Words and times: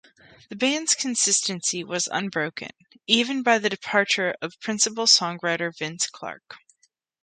The 0.49 0.55
band's 0.55 0.95
consistency 0.95 1.83
was 1.83 2.09
unbroken 2.11 2.71
even 3.05 3.43
by 3.43 3.59
the 3.59 3.69
departure 3.69 4.33
of 4.41 4.59
principal 4.59 5.05
songwriter 5.05 5.71
Vince 5.77 6.07
Clarke. 6.09 6.55